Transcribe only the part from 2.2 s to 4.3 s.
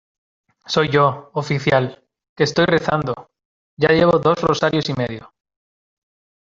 que estoy rezando. ya llevo